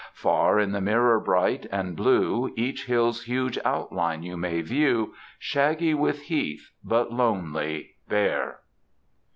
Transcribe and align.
Far 0.15 0.59
in 0.59 0.71
tbe 0.71 0.81
mirror 0.81 1.19
bright 1.19 1.67
and 1.71 1.95
blue 1.95 2.51
Each 2.57 2.87
hill's 2.87 3.25
huge 3.25 3.59
outline 3.63 4.23
you 4.23 4.35
may 4.35 4.63
view^ 4.63 5.11
Shaggy 5.37 5.93
with 5.93 6.23
heathy 6.23 6.59
but 6.83 7.13
lonely, 7.13 7.97
bare. 8.09 8.61